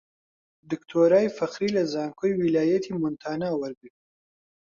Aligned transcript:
دکتۆرای 0.71 1.33
فەخری 1.37 1.69
لە 1.77 1.83
زانکۆی 1.93 2.33
ویلایەتی 2.39 2.95
مۆنتانا 3.01 3.49
وەرگرت 3.55 3.99